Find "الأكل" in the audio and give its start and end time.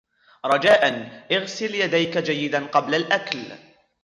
2.95-3.43